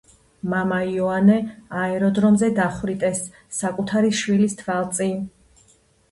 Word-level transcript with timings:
მამა 0.51 0.77
იოანე 0.91 1.33
აეროდრომზე 1.81 2.49
დახვრიტეს 2.59 3.21
საკუთარი 3.57 4.09
შვილის 4.21 4.57
თვალწინ. 4.63 5.21